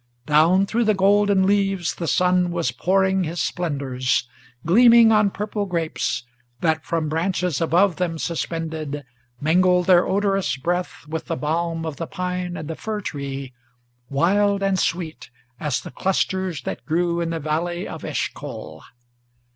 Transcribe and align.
Down 0.25 0.65
through 0.65 0.85
the 0.85 0.95
golden 0.95 1.45
leaves 1.45 1.93
the 1.93 2.07
sun 2.07 2.49
was 2.49 2.71
pouring 2.71 3.23
his 3.23 3.39
splendors, 3.39 4.27
Gleaming 4.65 5.11
on 5.11 5.29
purple 5.29 5.67
grapes, 5.67 6.23
that, 6.61 6.83
from 6.83 7.07
branches 7.07 7.61
above 7.61 7.97
them 7.97 8.17
suspended, 8.17 9.05
Mingled 9.39 9.85
their 9.85 10.07
odorous 10.07 10.57
breath 10.57 11.05
with 11.07 11.25
the 11.25 11.35
balm 11.35 11.85
of 11.85 11.97
the 11.97 12.07
pine 12.07 12.57
and 12.57 12.67
the 12.67 12.75
fir 12.75 13.01
tree, 13.01 13.53
Wild 14.09 14.63
and 14.63 14.79
sweet 14.79 15.29
as 15.59 15.79
the 15.79 15.91
clusters 15.91 16.63
that 16.63 16.83
grew 16.87 17.21
in 17.21 17.29
the 17.29 17.39
valley 17.39 17.87
of 17.87 18.03
Eshcol. 18.03 18.81